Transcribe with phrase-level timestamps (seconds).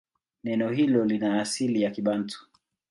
[0.49, 2.47] Neno hilo lina asili ya Kibantu.